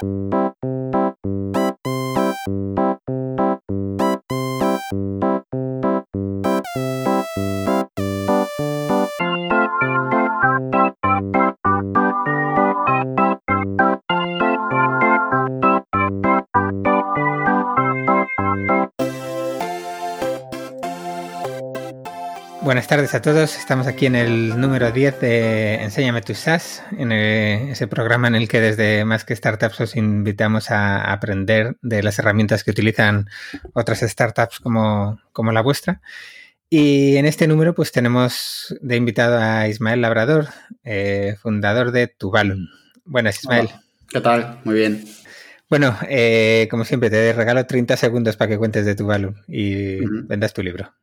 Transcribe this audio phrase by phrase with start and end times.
[0.00, 0.43] Buenas
[23.04, 23.58] tardes a todos.
[23.58, 28.48] Estamos aquí en el número 10 de Enséñame tu SaaS, en ese programa en el
[28.48, 33.28] que desde Más que Startups os invitamos a aprender de las herramientas que utilizan
[33.74, 36.00] otras startups como, como la vuestra.
[36.70, 40.48] Y en este número pues tenemos de invitado a Ismael Labrador,
[40.82, 42.68] eh, fundador de Tuvalum.
[43.04, 43.68] Buenas, Ismael.
[44.08, 44.60] ¿Qué tal?
[44.64, 45.04] Muy bien.
[45.68, 50.54] Bueno, eh, como siempre, te regalo 30 segundos para que cuentes de Tuvalum y vendas
[50.54, 50.94] tu libro.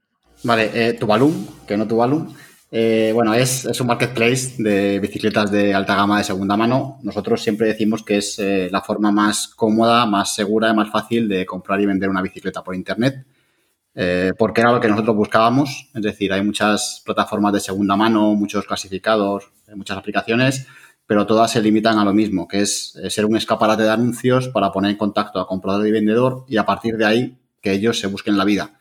[0.43, 1.31] Vale, eh, Tuvalu,
[1.67, 2.27] que no Tuvalu.
[2.73, 6.99] Eh, bueno, es, un marketplace de bicicletas de alta gama de segunda mano.
[7.03, 11.27] Nosotros siempre decimos que es eh, la forma más cómoda, más segura y más fácil
[11.27, 13.25] de comprar y vender una bicicleta por Internet.
[13.93, 15.89] Eh, porque era lo que nosotros buscábamos.
[15.93, 20.65] Es decir, hay muchas plataformas de segunda mano, muchos clasificados, muchas aplicaciones,
[21.05, 24.71] pero todas se limitan a lo mismo, que es ser un escaparate de anuncios para
[24.71, 28.07] poner en contacto a comprador y vendedor y a partir de ahí que ellos se
[28.07, 28.79] busquen la vida.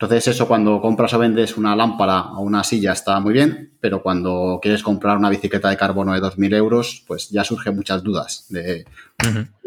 [0.00, 4.02] Entonces eso cuando compras o vendes una lámpara o una silla está muy bien, pero
[4.02, 8.46] cuando quieres comprar una bicicleta de carbono de 2.000 euros, pues ya surgen muchas dudas
[8.48, 8.86] de,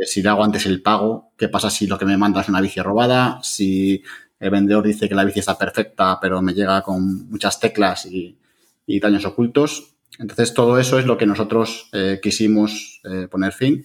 [0.03, 2.61] si le hago antes el pago, qué pasa si lo que me manda es una
[2.61, 4.01] bici robada, si
[4.39, 8.35] el vendedor dice que la bici está perfecta, pero me llega con muchas teclas y,
[8.87, 9.93] daños ocultos.
[10.17, 13.83] Entonces todo eso es lo que nosotros eh, quisimos eh, poner fin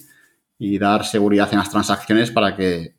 [0.58, 2.94] y dar seguridad en las transacciones para que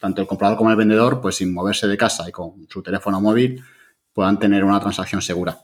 [0.00, 3.20] tanto el comprador como el vendedor, pues sin moverse de casa y con su teléfono
[3.20, 3.62] móvil,
[4.12, 5.58] puedan tener una transacción segura.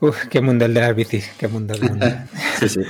[0.00, 1.74] Uf, qué mundo el de las bicis, qué mundo.
[2.58, 2.80] sí, sí.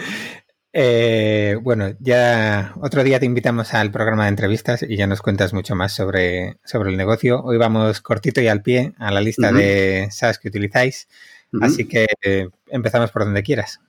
[0.73, 5.53] Eh, bueno, ya otro día te invitamos al programa de entrevistas y ya nos cuentas
[5.53, 7.43] mucho más sobre, sobre el negocio.
[7.43, 11.09] Hoy vamos cortito y al pie a la lista de SaaS que utilizáis,
[11.63, 13.81] así que eh, empezamos por donde quieras.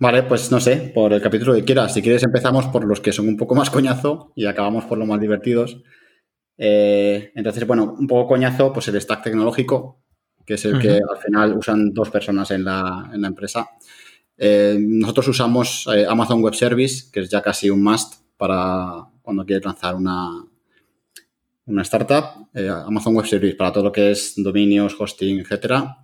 [0.00, 1.92] Vale, pues no sé, por el capítulo que quieras.
[1.92, 5.08] Si quieres empezamos por los que son un poco más coñazo y acabamos por los
[5.08, 5.82] más divertidos.
[6.56, 10.00] Eh, entonces, bueno, un poco coñazo, pues el stack tecnológico,
[10.46, 13.70] que es el que al final usan dos personas en la, empresa.
[14.36, 19.44] Eh, nosotros usamos eh, Amazon Web Service, que es ya casi un must para cuando
[19.44, 20.30] quieres lanzar una,
[21.66, 22.48] una startup.
[22.86, 25.98] Amazon Web Service para todo lo que es dominios, hosting, etcétera.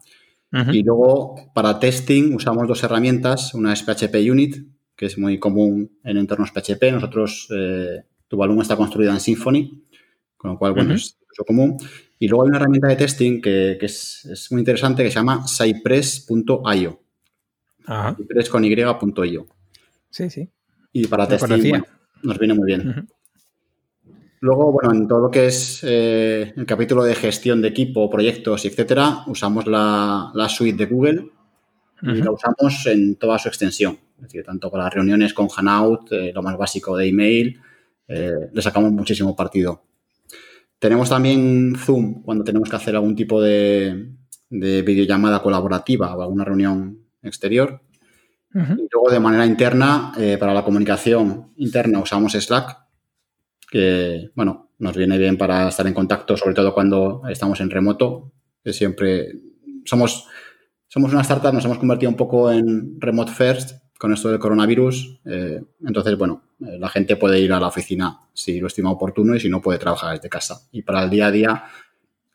[0.73, 3.55] Y luego, para testing, usamos dos herramientas.
[3.55, 4.57] Una es PHP Unit,
[4.95, 6.93] que es muy común en entornos PHP.
[6.93, 9.83] Nosotros, eh, tu volumen está construida en Symfony,
[10.37, 11.77] con lo cual, bueno, es uso común.
[12.21, 17.01] Y luego hay una herramienta de testing que, es, muy interesante que se llama cypress.io.
[18.17, 19.47] Cypress con y.io.
[20.11, 20.49] Sí, sí.
[20.93, 21.83] Y para testing
[22.23, 23.09] nos viene muy bien.
[24.45, 28.67] Luego, bueno, en todo lo que es eh, el capítulo de gestión de equipo, proyectos,
[28.67, 31.31] etcétera, usamos la, suite de Google
[32.03, 33.99] y la usamos en toda su extensión.
[34.17, 37.59] Es decir, tanto para las reuniones con Hanout, eh, lo más básico de email,
[38.07, 39.83] eh, le sacamos muchísimo partido.
[40.79, 44.11] Tenemos también Zoom cuando tenemos que hacer algún tipo de,
[44.51, 47.81] videollamada colaborativa o alguna reunión exterior.
[48.53, 52.84] Y luego de manera interna, para la comunicación interna usamos Slack
[53.75, 58.31] que, bueno, nos viene bien para estar en contacto, sobre todo cuando estamos en remoto,
[58.63, 59.33] que siempre
[59.85, 60.29] somos,
[60.87, 65.21] somos una startup, nos hemos convertido un poco en remote first con esto del coronavirus.
[65.25, 69.35] Eh, entonces, bueno, eh, la gente puede ir a la oficina si lo estima oportuno
[69.35, 70.69] y si no puede trabajar desde casa.
[70.71, 71.65] Y para el día a día,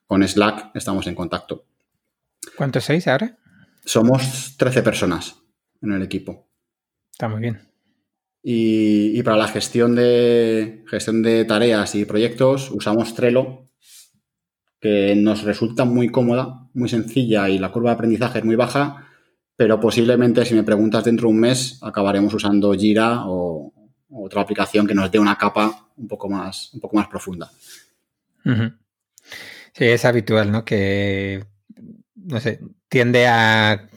[0.08, 1.68] con Slack estamos en contacto.
[2.58, 3.38] ¿Cuántos seis ahora?
[3.86, 5.38] Somos 13 personas
[5.82, 6.50] en el equipo.
[7.14, 7.69] Está muy bien.
[8.52, 13.68] Y, para la gestión de, gestión de tareas y proyectos usamos Trello,
[14.80, 19.08] que nos resulta muy cómoda, muy sencilla y la curva de aprendizaje es muy baja,
[19.56, 23.72] pero posiblemente si me preguntas dentro de un mes acabaremos usando Jira o,
[24.10, 27.52] otra aplicación que nos dé una capa un poco más, un poco más profunda.
[28.44, 30.66] Sí, es habitual, ¿no?
[30.66, 31.46] Que,
[32.26, 33.90] no sé, tiende a,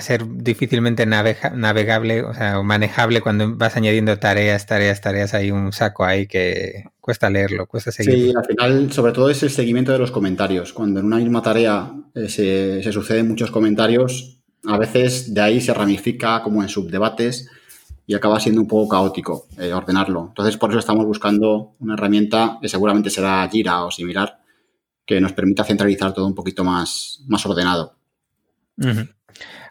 [0.00, 5.34] ser difícilmente navegable, o sea, manejable cuando vas añadiendo tareas, tareas, tareas.
[5.34, 8.14] Hay un saco ahí que cuesta leerlo, cuesta seguir.
[8.14, 10.72] Sí, al final, sobre todo es el seguimiento de los comentarios.
[10.72, 15.74] Cuando en una misma tarea eh, se, suceden muchos comentarios, a veces de ahí se
[15.74, 17.48] ramifica como en subdebates
[18.06, 20.26] y acaba siendo un poco caótico eh, ordenarlo.
[20.28, 24.39] Entonces, por eso estamos buscando una herramienta que seguramente será Jira o similar,
[25.10, 27.96] que nos permita centralizar todo un poquito más, más ordenado.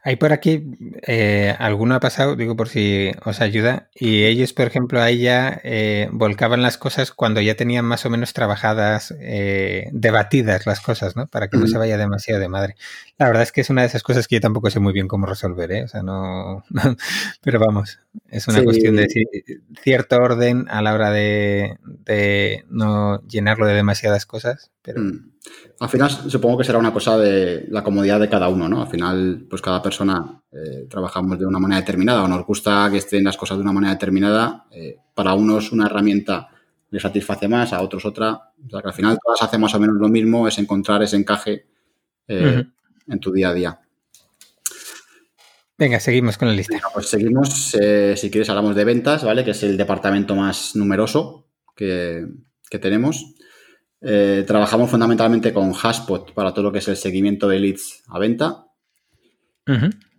[0.03, 0.63] Hay por aquí,
[1.05, 5.59] eh, alguno ha pasado, digo por si os ayuda, y ellos, por ejemplo, ahí ya
[5.63, 11.15] eh, volcaban las cosas cuando ya tenían más o menos trabajadas, eh, debatidas las cosas,
[11.15, 11.27] ¿no?
[11.27, 12.75] Para que no se vaya demasiado de madre.
[13.17, 15.07] La verdad es que es una de esas cosas que yo tampoco sé muy bien
[15.07, 15.83] cómo resolver, ¿eh?
[15.83, 16.63] O sea, no,
[17.41, 17.99] pero vamos,
[18.29, 19.07] es una cuestión de
[19.83, 21.77] cierto orden a la hora de,
[22.69, 25.01] no llenarlo de demasiadas cosas, pero...
[25.01, 25.31] Mm.
[25.79, 28.81] Al final supongo que será una cosa de la comodidad de cada uno, ¿no?
[28.81, 32.97] Al final, pues cada persona eh, trabajamos de una manera determinada o nos gusta que
[32.97, 34.65] estén las cosas de una manera determinada.
[34.71, 36.49] Eh, para unos una herramienta
[36.91, 38.33] le satisface más, a otros otra.
[38.33, 41.15] O sea que al final todas hacen más o menos lo mismo, es encontrar ese
[41.15, 41.67] encaje
[42.27, 42.65] eh,
[43.07, 43.79] en tu día a día.
[45.77, 46.77] Venga, seguimos con la lista.
[46.93, 47.77] pues seguimos,
[48.15, 49.45] si quieres hablamos de ventas, ¿vale?
[49.45, 52.27] Que es el departamento más numeroso que,
[52.69, 53.35] que tenemos.
[54.01, 58.19] Eh, trabajamos fundamentalmente con Haspot para todo lo que es el seguimiento de leads a
[58.19, 58.65] venta.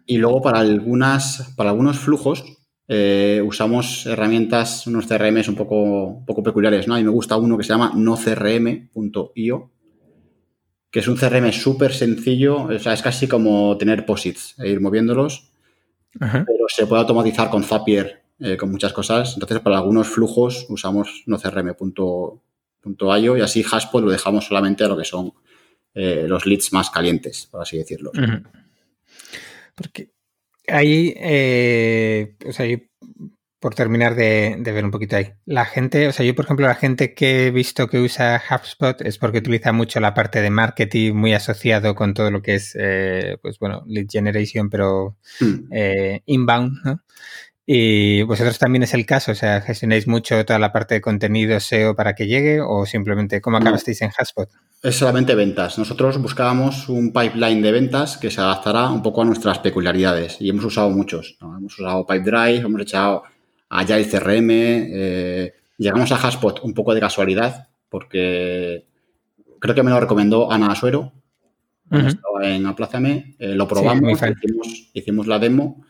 [0.07, 2.45] Y luego para algunas, para algunos flujos,
[2.87, 6.95] eh, usamos herramientas, unos CRMs un poco, poco peculiares, ¿no?
[6.95, 9.71] A mí me gusta uno que se llama nocrm.io,
[10.91, 14.81] que es un CRM súper sencillo, o sea, es casi como tener posits e ir
[14.81, 15.53] moviéndolos,
[16.19, 19.35] pero se puede automatizar con Zapier, eh, con muchas cosas.
[19.35, 22.43] Entonces, para algunos flujos usamos nocrm.io
[22.83, 25.33] .io y así Haspot lo dejamos solamente a lo que son
[25.95, 28.13] eh, los leads más calientes, por así decirlo.
[29.75, 30.11] Porque
[30.69, 32.67] ahí, eh, o sea,
[33.59, 36.75] por terminar de, ver un poquito ahí, la gente, o sea, yo por ejemplo, la
[36.75, 41.13] gente que he visto que usa HubSpot es porque utiliza mucho la parte de marketing
[41.15, 45.73] muy asociado con todo lo que es, eh, pues bueno, lead generation, pero hmm.
[46.27, 47.03] inbound, ¿no?
[47.73, 49.31] ¿Y vosotros también es el caso?
[49.31, 53.41] O sea, ¿gestionáis mucho toda la parte de contenido SEO para que llegue o simplemente
[53.41, 54.49] cómo acabasteis en Haspot?
[54.83, 55.79] Es solamente ventas.
[55.79, 60.49] Nosotros buscábamos un pipeline de ventas que se adaptara un poco a nuestras peculiaridades y
[60.49, 61.39] hemos usado muchos.
[61.41, 63.23] Hemos usado Pipedrive, hemos echado
[63.69, 68.85] Agile CRM, eh, llegamos a Haspot un poco de casualidad porque
[69.61, 71.13] creo que me lo recomendó Ana Asuero.
[71.89, 74.21] Estaba en Aplázame, eh, lo probamos,
[74.93, 75.85] hicimos la demo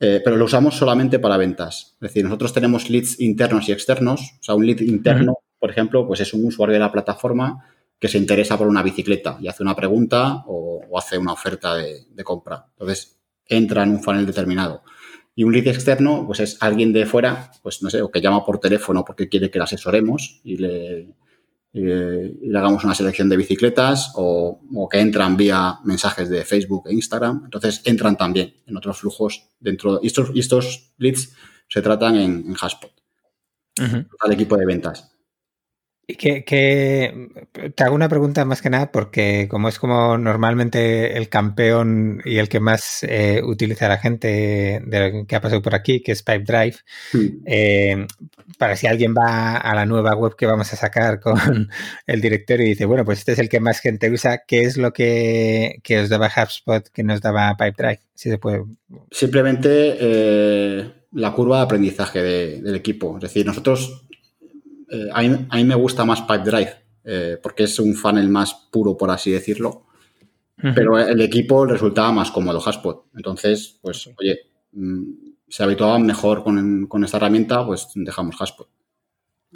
[0.00, 1.94] eh, pero lo usamos solamente para ventas.
[1.94, 4.20] Es decir, nosotros tenemos leads internos y externos.
[4.40, 7.64] O sea, un lead interno, por ejemplo, pues es un usuario de la plataforma
[7.98, 12.06] que se interesa por una bicicleta y hace una pregunta o, hace una oferta de,
[12.24, 12.66] compra.
[12.70, 14.82] Entonces, entra en un funnel determinado.
[15.34, 18.44] Y un lead externo, pues es alguien de fuera, pues no sé, o que llama
[18.44, 21.08] por teléfono porque quiere que le asesoremos y le,
[21.72, 26.94] y le hagamos una selección de bicicletas o, que entran vía mensajes de Facebook e
[26.94, 27.42] Instagram.
[27.44, 30.00] Entonces entran también en otros flujos dentro.
[30.02, 31.34] Y estos, estos leads
[31.68, 32.92] se tratan en, en Haspot,
[34.20, 35.17] al equipo de ventas.
[36.16, 37.28] Que, que,
[37.74, 42.38] te hago una pregunta más que nada porque como es como normalmente el campeón y
[42.38, 46.22] el que más eh, utiliza la gente de que ha pasado por aquí, que es
[46.22, 46.76] Pipedrive,
[47.12, 47.26] hmm.
[47.44, 48.06] eh,
[48.56, 51.68] para si alguien va a la nueva web que vamos a sacar con
[52.06, 54.78] el directorio y dice, bueno, pues este es el que más gente usa, ¿qué es
[54.78, 58.00] lo que, que os daba HubSpot que nos daba Pipedrive?
[58.14, 58.64] Si se puede.
[59.10, 63.16] Simplemente eh, la curva de aprendizaje del equipo.
[63.18, 64.07] Es decir, nosotros
[64.90, 66.74] eh, a, mí, me gusta más Pipedrive,
[67.04, 69.84] eh, porque es un funnel más puro, por así decirlo.
[70.74, 73.06] Pero el equipo resultaba más cómodo Haspot.
[73.14, 74.40] Entonces, pues, oye,
[74.72, 75.04] mm,
[75.48, 78.68] se habituaban mejor con, esta herramienta, pues dejamos Haspot.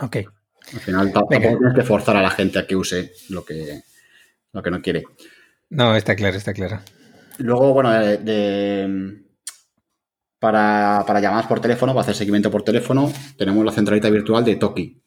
[0.00, 0.18] Ok.
[0.74, 3.82] Al final tampoco tienes que forzar a la gente a que use lo que,
[4.52, 5.02] lo que no quiere.
[5.70, 6.78] No, está claro, está claro.
[7.38, 9.24] Luego, bueno, de,
[10.38, 14.54] para, para, llamadas por teléfono, para hacer seguimiento por teléfono, tenemos la centralita virtual de
[14.54, 15.01] Toki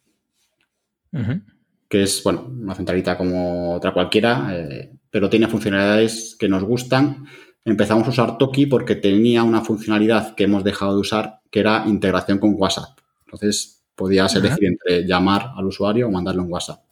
[1.88, 7.26] que es, bueno, una centralita como otra cualquiera, eh, pero tiene funcionalidades que nos gustan.
[7.64, 11.84] Empezamos a usar Toki porque tenía una funcionalidad que hemos dejado de usar, que era
[11.86, 12.98] integración con WhatsApp.
[13.24, 16.84] Entonces, podías elegir entre llamar al usuario o mandarle un WhatsApp.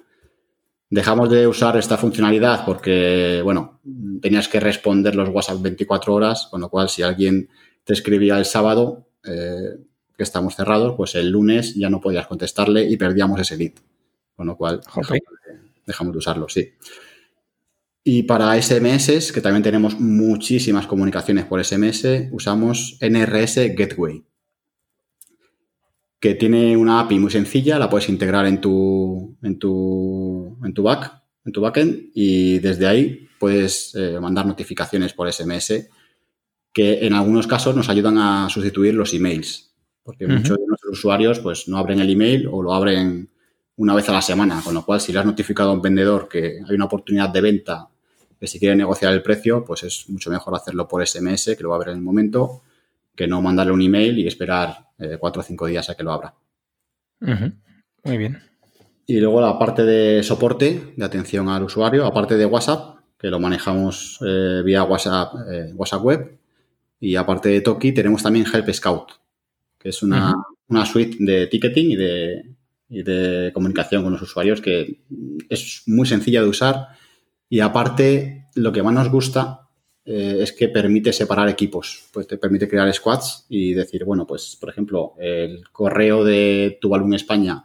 [0.91, 3.81] Dejamos de usar esta funcionalidad porque, bueno,
[4.21, 7.49] tenías que responder los WhatsApp 24 horas, con lo cual si alguien
[7.85, 9.77] te escribía el sábado, eh,
[10.17, 13.73] que estamos cerrados, pues el lunes ya no podías contestarle y perdíamos ese lead.
[14.37, 14.81] Con lo cual,
[15.87, 16.73] dejamos, de usarlo, sí.
[18.03, 24.25] Y para SMS, que también tenemos muchísimas comunicaciones por SMS, usamos NRS Gateway,
[26.21, 30.83] que tiene una API muy sencilla, la puedes integrar en tu, en tu, en tu
[30.83, 35.89] back, en tu backend, y desde ahí puedes eh, mandar notificaciones por SMS
[36.75, 39.73] que en algunos casos nos ayudan a sustituir los emails,
[40.03, 43.31] porque muchos de nuestros usuarios pues no abren el email o lo abren
[43.77, 46.29] una vez a la semana, con lo cual si le has notificado a un vendedor
[46.29, 47.89] que hay una oportunidad de venta
[48.39, 51.71] que si quiere negociar el precio, pues es mucho mejor hacerlo por SMS, que lo
[51.71, 52.63] va a ver en el momento,
[53.15, 56.13] que no mandarle un email y esperar eh, cuatro o cinco días a que lo
[56.13, 56.35] abra.
[57.21, 58.43] Muy bien.
[59.07, 63.41] Y luego la parte de soporte, de atención al usuario, aparte de WhatsApp, que lo
[63.41, 66.39] manejamos eh, vía WhatsApp, eh, WhatsApp Web,
[67.01, 69.13] y aparte de Toki, tenemos también Help Scout,
[69.79, 70.35] que es una,
[70.69, 72.45] una suite de ticketing y de,
[73.03, 75.01] de comunicación con los usuarios que
[75.49, 76.89] es muy sencilla de usar.
[77.49, 79.65] Y aparte lo que más nos gusta
[80.05, 84.57] eh, es que permite separar equipos, pues te permite crear squads y decir, bueno, pues
[84.61, 87.65] por ejemplo, el correo de Tuvalu España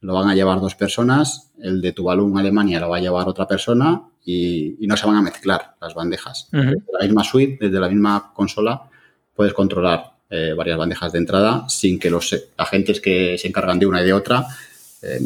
[0.00, 3.48] lo van a llevar dos personas, el de Tuvalu Alemania lo va a llevar otra
[3.48, 6.48] persona y, no se van a mezclar las bandejas.
[6.52, 8.88] Desde la misma suite, desde la misma consola,
[9.34, 13.86] puedes controlar eh, varias bandejas de entrada sin que los agentes que se encargan de
[13.86, 14.46] una y de otra
[15.02, 15.20] eh,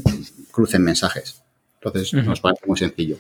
[0.50, 1.42] crucen mensajes.
[1.76, 3.18] Entonces, nos parece muy sencillo.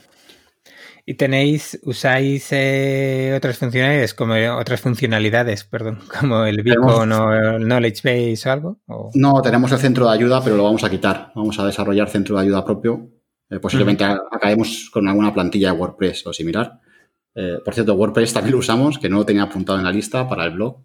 [1.06, 7.64] ¿Y tenéis, usáis eh, otras funcionalidades, como otras funcionalidades, perdón, como el Beacon o el
[7.64, 8.78] Knowledge Base o algo?
[9.14, 11.30] No, tenemos el centro de ayuda, pero lo vamos a quitar.
[11.34, 13.10] Vamos a desarrollar centro de ayuda propio.
[13.50, 16.80] Eh, posiblemente acabemos con alguna plantilla de WordPress o similar.
[17.34, 20.26] Eh, por cierto, WordPress también lo usamos, que no lo tenía apuntado en la lista
[20.26, 20.78] para el blog.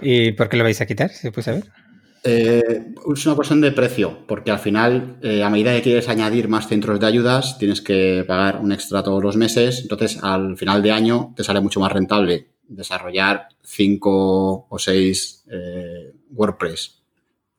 [0.00, 1.64] ¿Y por qué lo vais a quitar, si puede saber?
[2.28, 6.48] Eh, es una cuestión de precio, porque al final, eh, a medida que quieres añadir
[6.48, 9.82] más centros de ayudas, tienes que pagar un extra todos los meses.
[9.82, 16.12] Entonces, al final de año, te sale mucho más rentable desarrollar cinco o seis eh,
[16.32, 17.00] WordPress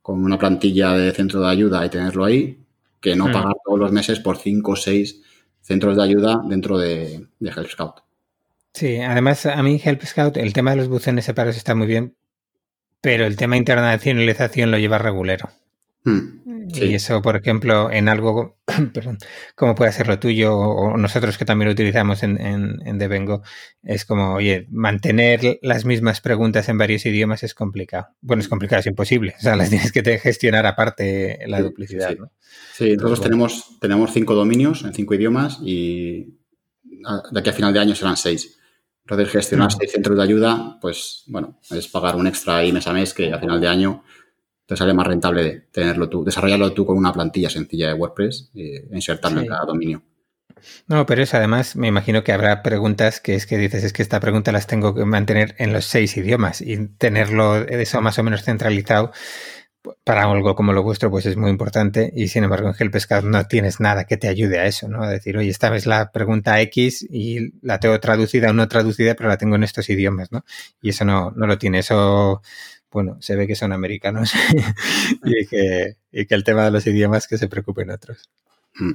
[0.01, 2.59] con una plantilla de centro de ayuda y tenerlo ahí,
[2.99, 3.31] que no hmm.
[3.31, 5.21] pagar todos los meses por cinco o seis
[5.61, 7.95] centros de ayuda dentro de, Help Scout.
[8.73, 12.17] Sí, además a mí Help Scout, el tema de los buzones separados está muy bien
[13.01, 15.49] pero el tema internacionalización lo lleva regulero.
[16.03, 16.37] Hmm,
[16.73, 18.57] y eso, por ejemplo, en algo,
[18.93, 19.17] perdón,
[19.55, 23.41] como puede ser lo tuyo o nosotros que también lo utilizamos en, en, Devengo,
[23.83, 28.07] es como, oye, mantener las mismas preguntas en varios idiomas es complicado.
[28.21, 29.35] Bueno, es complicado, es imposible.
[29.37, 32.09] O sea, las tienes que gestionar aparte la duplicidad.
[32.09, 32.17] Sí,
[32.73, 36.37] sí nosotros tenemos, tenemos cinco dominios en cinco idiomas y
[37.31, 38.56] de aquí a final de año serán seis.
[39.09, 42.91] Entonces, gestionar seis centros de ayuda, pues bueno, es pagar un extra ahí mes a
[42.91, 44.03] mes que a final de año
[44.65, 48.51] te sale más rentable de tenerlo tú, desarrollarlo tú con una plantilla sencilla de WordPress
[48.53, 50.03] e insertarlo en cada dominio.
[50.87, 54.01] No, pero eso además me imagino que habrá preguntas que es que dices, es que
[54.01, 58.23] esta pregunta las tengo que mantener en los seis idiomas y tenerlo eso más o
[58.23, 59.13] menos centralizado
[60.03, 62.11] para algo como lo vuestro, pues es muy importante.
[62.15, 65.03] Y sin embargo, en Help Scout no tienes nada que te ayude a eso, ¿no?
[65.03, 69.15] A decir, oye, esta vez la pregunta X y la tengo traducida o no traducida,
[69.15, 70.45] pero la tengo en estos idiomas, ¿no?
[70.81, 71.79] Y eso no, no lo tiene.
[71.79, 72.41] Eso,
[72.91, 74.31] bueno, se ve que son americanos
[75.23, 78.29] y, que, el tema de los idiomas que se preocupen otros.
[78.75, 78.91] Mm.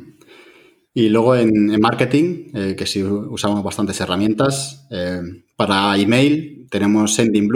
[0.95, 4.87] Y luego en, marketing, eh, que sí usamos bastantes herramientas.
[4.91, 5.23] Eh,
[5.57, 7.49] para email tenemos Sending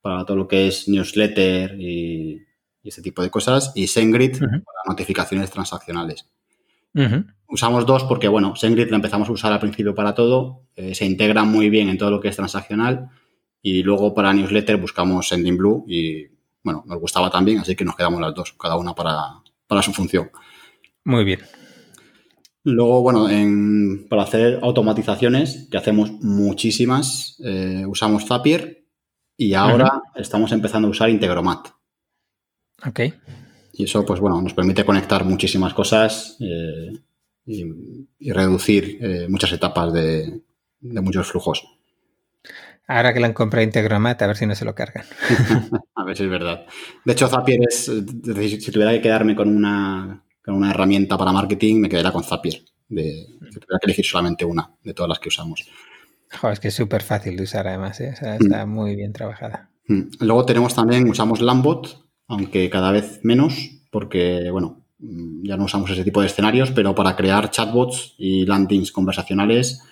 [0.00, 2.45] para todo lo que es newsletter y,
[2.88, 6.26] este tipo de cosas, y SendGrid para notificaciones transaccionales.
[7.48, 11.04] Usamos dos porque, bueno, SendGrid lo empezamos a usar al principio para todo, eh, se
[11.04, 13.10] integra muy bien en todo lo que es transaccional,
[13.62, 16.26] y luego para newsletter buscamos SendingBlue y,
[16.62, 20.30] bueno, nos gustaba también, así que nos quedamos las dos, cada una para, su función.
[21.04, 21.40] Muy bien.
[22.64, 23.28] Luego, bueno,
[24.08, 28.84] para hacer automatizaciones, que hacemos muchísimas, eh, usamos Zapier
[29.36, 31.75] y ahora estamos empezando a usar Integromat.
[32.84, 33.00] Ok.
[33.72, 36.92] Y eso, pues bueno, nos permite conectar muchísimas cosas eh,
[37.44, 40.40] y, reducir eh, muchas etapas de,
[40.80, 41.64] muchos flujos.
[42.88, 45.04] Ahora que le han comprado Integromat, a ver si no se lo cargan.
[45.94, 46.66] a ver si es verdad.
[47.04, 51.80] De hecho, Zapier es, si tuviera que quedarme con una, con una herramienta para marketing,
[51.80, 52.62] me quedaría con Zapier.
[52.88, 55.66] De, si tuviera que elegir solamente una de todas las que usamos
[56.52, 58.14] es que es súper fácil de usar además, ¿eh?
[58.38, 58.70] está mm.
[58.70, 59.70] muy bien trabajada.
[59.88, 60.02] Mm.
[60.20, 66.04] Luego tenemos también, usamos Lambot, aunque cada vez menos, porque, bueno, ya no usamos ese
[66.04, 69.82] tipo de escenarios, pero para crear chatbots y landings conversacionales,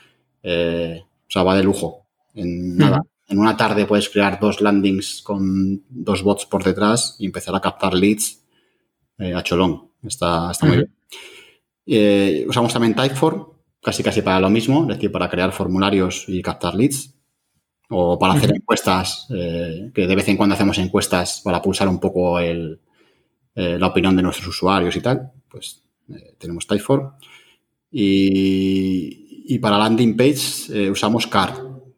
[0.43, 2.07] eh, o sea, va de lujo.
[2.35, 7.27] En nada, en una tarde puedes crear dos landings con dos bots por detrás y
[7.27, 8.43] empezar a captar leads
[9.19, 9.91] eh, a cholón.
[10.03, 10.87] Está, está muy
[11.87, 12.49] bien.
[12.49, 13.47] usamos también Typeform,
[13.81, 17.14] casi casi para lo mismo, es decir, para crear formularios y captar leads
[17.97, 22.01] o para hacer encuestas, eh, que de vez en cuando hacemos encuestas para pulsar un
[22.01, 22.81] poco el,
[23.55, 27.13] eh, la opinión de nuestros usuarios y tal, pues eh, tenemos Typeform.
[27.93, 31.55] Y, y, para landing page usamos Card,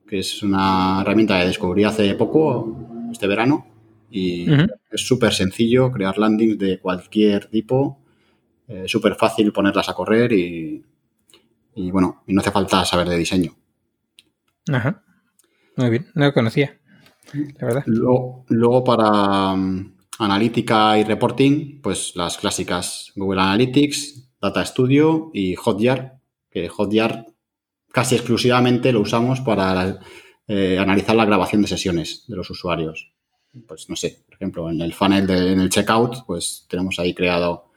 [0.07, 3.67] que es una herramienta que descubrí hace poco, este verano,
[4.11, 4.47] y
[4.91, 8.03] es súper sencillo crear landings de cualquier tipo
[8.87, 10.85] súper fácil ponerlas a correr y,
[11.77, 13.53] y, bueno, y no hace falta saber de diseño.
[14.71, 15.06] Ajá.
[15.77, 16.79] Muy bien, no lo conocía,
[17.33, 17.85] la verdad.
[17.87, 26.19] Luego, para um, analítica y reporting, pues las clásicas Google Analytics, Data Studio y Hotjar,
[26.51, 27.27] que Hotjar
[27.93, 30.01] casi exclusivamente lo usamos para
[30.49, 33.13] eh, analizar la grabación de sesiones de los usuarios.
[33.67, 37.15] Pues no sé, por ejemplo, en el funnel, de, en el checkout, pues tenemos ahí
[37.15, 37.71] creado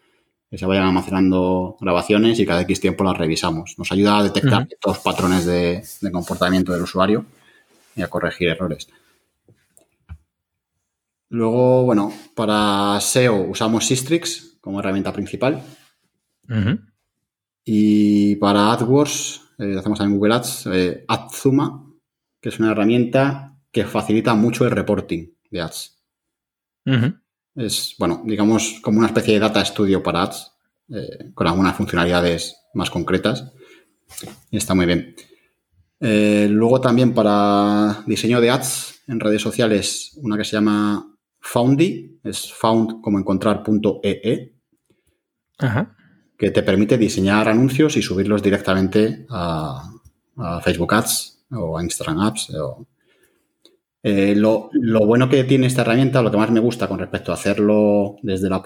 [0.49, 3.75] que se vayan almacenando grabaciones y cada X tiempo las revisamos.
[3.77, 7.25] Nos ayuda a detectar estos patrones de, comportamiento del usuario
[7.99, 8.87] y a corregir errores.
[11.29, 15.61] Luego, bueno, para SEO usamos Sistrix como herramienta principal.
[17.63, 21.85] Y para AdWords, eh, hacemos en Google Ads, eh, AdZuma,
[22.41, 26.01] que es una herramienta que facilita mucho el reporting de ads.
[27.55, 30.51] Es, bueno, digamos, como una especie de data studio para ads,
[30.89, 33.51] eh, con algunas funcionalidades más concretas.
[34.49, 35.15] Y está muy bien.
[35.99, 42.19] Eh, luego también para diseño de ads en redes sociales, una que se llama Foundy,
[42.23, 44.53] es found como encontrar.ee,
[46.37, 49.91] que te permite diseñar anuncios y subirlos directamente a,
[50.37, 52.87] a Facebook Ads o a Instagram Ads o,
[54.01, 54.69] eh, lo,
[55.05, 58.49] bueno que tiene esta herramienta, lo que más me gusta con respecto a hacerlo desde
[58.49, 58.61] la,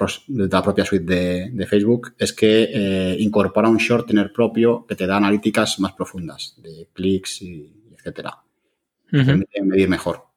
[0.64, 5.80] propia suite de, Facebook, es que eh, incorpora un shortener propio que te da analíticas
[5.80, 8.38] más profundas, de clics y etcétera.
[9.12, 10.28] medir mejor.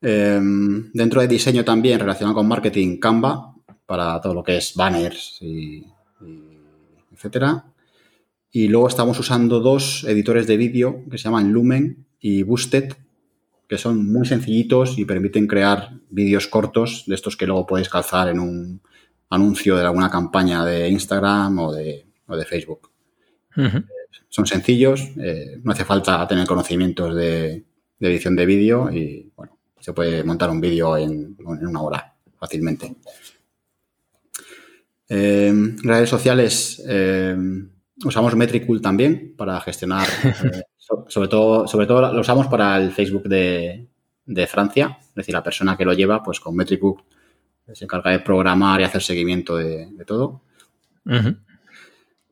[0.00, 3.54] Em, dentro de diseño también relacionado con marketing, Canva,
[3.86, 5.86] para todo lo que es banners y,
[6.20, 6.48] y
[7.14, 7.64] etcétera.
[8.50, 12.94] Y luego estamos usando dos editores de vídeo que se llaman Lumen y Boosted,
[13.68, 18.28] que son muy sencillitos y permiten crear vídeos cortos de estos que luego podéis calzar
[18.28, 18.80] en un
[19.28, 22.06] anuncio de alguna campaña de Instagram o de,
[22.46, 22.90] Facebook.
[24.28, 27.64] Son sencillos, eh, no hace falta tener conocimientos de,
[28.00, 32.94] edición de vídeo y bueno, se puede montar un vídeo en, una hora fácilmente.
[35.08, 35.52] Eh,
[35.82, 37.36] redes sociales eh,
[38.04, 40.06] usamos Metricool también para gestionar
[41.08, 43.86] sobre todo, sobre todo lo usamos para el Facebook de,
[44.46, 47.02] Francia, es decir, la persona que lo lleva, pues con Metricook
[47.72, 50.42] se encarga de programar y hacer seguimiento de, todo.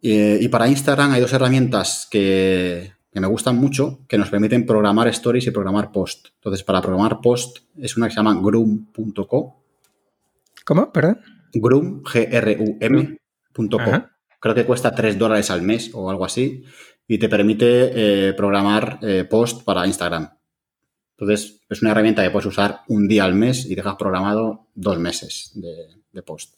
[0.00, 5.46] y, para Instagram hay dos herramientas que, me gustan mucho, que nos permiten programar stories
[5.46, 6.28] y programar post.
[6.34, 9.62] Entonces, para programar post es una que se llama groom.co.
[10.64, 10.92] ¿Cómo?
[10.92, 11.20] ¿Perdón?
[11.54, 13.78] Groom, G-R-U-M.co.
[14.38, 16.64] Creo que cuesta 3 dólares al mes o algo así
[17.08, 20.30] y te permite eh, programar eh, post para Instagram.
[21.18, 24.98] Entonces, es una herramienta que puedes usar un día al mes y dejas programado dos
[24.98, 26.56] meses de, post.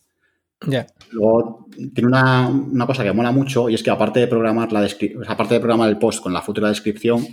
[0.67, 0.87] Ya.
[1.11, 4.89] Luego, tiene una, cosa que mola mucho y es que aparte de programar la
[5.29, 7.25] aparte de programar el post con la futura descripción,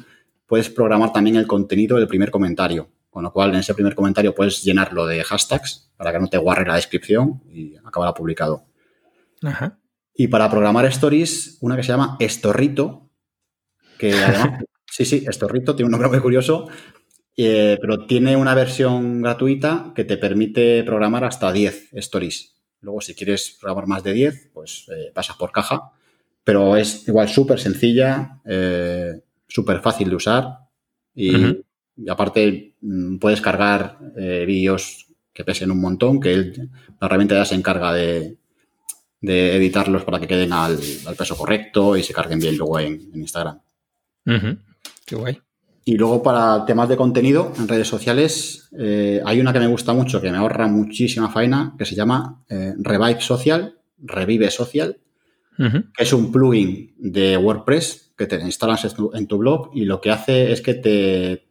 [0.45, 2.89] puedes programar también el contenido del primer comentario.
[3.09, 6.37] Con lo cual, en ese primer comentario puedes llenarlo de hashtags para que no te
[6.37, 8.65] guarre la descripción y acabará publicado.
[9.41, 9.79] Ajá.
[10.13, 13.04] Y para programar stories, una que se llama Estorrito,
[13.97, 16.67] que además, sí, sí, Estorrito tiene un nombre muy curioso,
[17.37, 22.55] eh, pero tiene una versión gratuita que te permite programar hasta 10 stories.
[22.81, 25.91] Luego, si quieres programar más de 10, pues eh, pasas por caja,
[26.43, 30.59] pero es igual súper sencilla, eh, súper fácil de usar
[31.13, 31.33] y,
[32.09, 37.93] aparte mm, puedes cargar vídeos que pesen un montón, que la herramienta ya se encarga
[37.93, 38.37] de,
[39.21, 40.77] editarlos para que queden al,
[41.17, 43.59] peso correcto y se carguen bien luego en Instagram.
[45.05, 45.39] Qué guay.
[45.87, 49.93] Y luego para temas de contenido en redes sociales, eh, hay una que me gusta
[49.93, 54.97] mucho, que me ahorra muchísima faena, que se llama eh, Revive Social, Revive Social,
[55.57, 60.11] que es un plugin de WordPress que te instalas en tu, blog y lo que
[60.11, 61.47] hace es que te,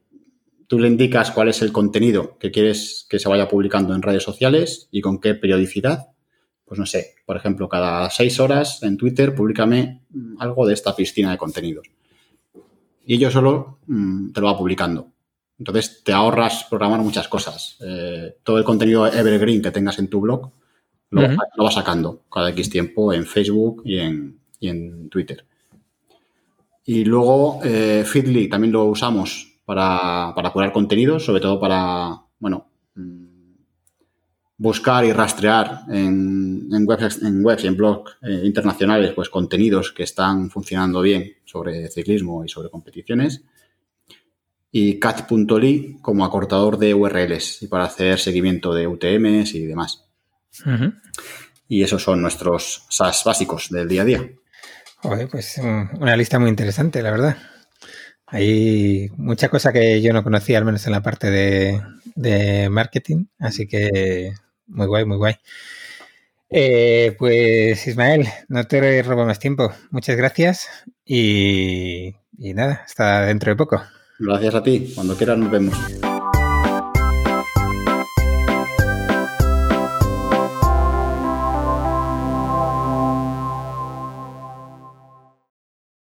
[0.67, 4.25] tú le indicas cuál es el contenido que quieres que se vaya publicando en redes
[4.25, 6.09] sociales y con qué periodicidad.
[6.67, 10.03] Pues no sé, por ejemplo, cada seis horas en Twitter públicame
[10.39, 11.87] algo de esta piscina de contenidos
[13.07, 15.09] y ello solo mm, te lo va publicando.
[15.59, 17.77] Entonces te ahorras programar muchas cosas.
[17.81, 20.51] Eh, todo el contenido evergreen que tengas en tu blog
[21.11, 25.45] lo, va sacando cada X tiempo en Facebook y en, en Twitter.
[26.85, 32.67] Y luego eh, Feedly también lo usamos para, para curar contenidos, sobre todo para, bueno,
[34.65, 40.05] buscar y rastrear en, webs, en webs y en blogs eh, internacionales pues contenidos que
[40.05, 43.43] están funcionando bien sobre ciclismo y sobre competiciones.
[44.73, 50.07] Y cat.ly como acortador de URLs y para hacer seguimiento de UTMs y demás.
[51.69, 54.31] y esos son nuestros SaaS básicos del día a día.
[55.31, 55.61] pues
[56.01, 57.37] una lista muy interesante, la verdad.
[58.27, 61.31] Hay mucha cosa que yo no conocía, al menos en la parte
[62.17, 64.33] de, marketing, así que
[64.67, 65.35] muy guay, muy guay.
[66.51, 69.73] Eh, pues Ismael, no te robo más tiempo.
[69.91, 70.69] Muchas gracias
[71.05, 73.83] y, y nada, hasta dentro de poco.
[74.19, 74.93] Gracias a ti.
[74.95, 75.75] Cuando quieras nos vemos.